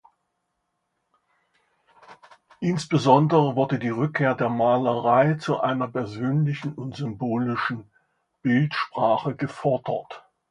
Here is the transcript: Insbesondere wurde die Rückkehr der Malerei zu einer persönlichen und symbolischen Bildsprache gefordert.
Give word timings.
Insbesondere 2.59 3.55
wurde 3.55 3.77
die 3.77 3.89
Rückkehr 3.89 4.33
der 4.33 4.49
Malerei 4.49 5.35
zu 5.35 5.59
einer 5.59 5.87
persönlichen 5.87 6.73
und 6.73 6.95
symbolischen 6.95 7.87
Bildsprache 8.41 9.35
gefordert. 9.35 10.27